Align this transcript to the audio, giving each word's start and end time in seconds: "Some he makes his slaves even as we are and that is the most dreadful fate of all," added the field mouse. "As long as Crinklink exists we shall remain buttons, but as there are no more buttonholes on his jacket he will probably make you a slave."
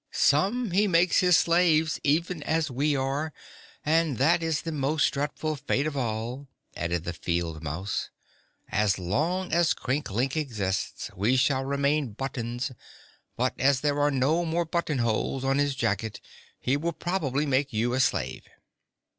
"Some 0.09 0.71
he 0.71 0.87
makes 0.87 1.19
his 1.19 1.37
slaves 1.37 1.99
even 2.03 2.41
as 2.41 2.71
we 2.71 2.95
are 2.95 3.31
and 3.85 4.17
that 4.17 4.41
is 4.41 4.63
the 4.63 4.71
most 4.71 5.13
dreadful 5.13 5.55
fate 5.57 5.85
of 5.85 5.95
all," 5.95 6.47
added 6.75 7.03
the 7.03 7.13
field 7.13 7.61
mouse. 7.61 8.09
"As 8.69 8.97
long 8.97 9.53
as 9.53 9.75
Crinklink 9.75 10.35
exists 10.35 11.11
we 11.15 11.35
shall 11.35 11.65
remain 11.65 12.13
buttons, 12.13 12.71
but 13.37 13.53
as 13.59 13.81
there 13.81 13.99
are 13.99 14.09
no 14.09 14.43
more 14.43 14.65
buttonholes 14.65 15.43
on 15.43 15.59
his 15.59 15.75
jacket 15.75 16.19
he 16.59 16.75
will 16.75 16.93
probably 16.93 17.45
make 17.45 17.71
you 17.71 17.93
a 17.93 17.99
slave." 17.99 18.47